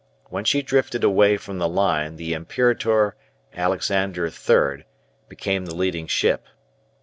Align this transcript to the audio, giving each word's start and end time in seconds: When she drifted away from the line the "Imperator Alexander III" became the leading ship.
When 0.31 0.45
she 0.45 0.63
drifted 0.63 1.03
away 1.03 1.37
from 1.37 1.59
the 1.59 1.69
line 1.69 2.15
the 2.15 2.33
"Imperator 2.33 3.15
Alexander 3.53 4.25
III" 4.25 4.85
became 5.29 5.67
the 5.67 5.75
leading 5.75 6.07
ship. 6.07 6.47